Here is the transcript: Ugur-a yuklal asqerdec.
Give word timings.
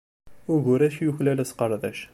Ugur-a 0.53 0.87
yuklal 1.05 1.37
asqerdec. 1.43 1.99